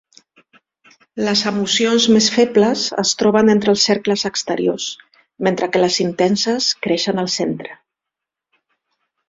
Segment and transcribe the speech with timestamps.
[1.27, 4.89] Les emocions més febles es troben entre els cercles exteriors,
[5.49, 7.81] mentre que les intenses creixen al centre.